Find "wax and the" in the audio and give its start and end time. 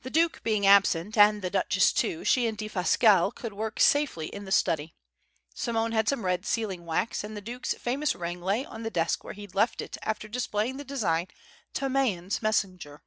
6.86-7.42